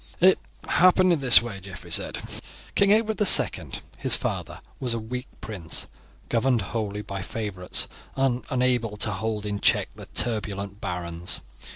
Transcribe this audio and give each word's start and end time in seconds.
"It 0.19 0.39
happened 0.67 1.13
in 1.13 1.19
this 1.19 1.43
way," 1.43 1.59
Geoffrey 1.59 1.91
said. 1.91 2.17
"King 2.73 2.91
Edward 2.91 3.21
II, 3.21 3.69
his 3.99 4.15
father, 4.15 4.59
was 4.79 4.95
a 4.95 4.99
weak 4.99 5.27
prince, 5.41 5.85
governed 6.27 6.63
wholly 6.63 7.03
by 7.03 7.21
favourites, 7.21 7.87
and 8.15 8.43
unable 8.49 8.97
to 8.97 9.11
hold 9.11 9.45
in 9.45 9.59
check 9.59 9.89
the 9.93 10.07
turbulent 10.07 10.81
barons. 10.81 11.41